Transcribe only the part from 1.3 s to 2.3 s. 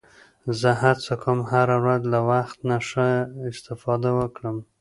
هره ورځ له